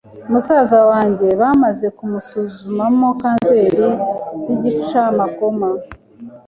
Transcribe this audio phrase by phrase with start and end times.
[0.31, 3.85] Musaza wanjye bamaze kumusuzumamo kanseri
[4.45, 5.69] y’igicamakoma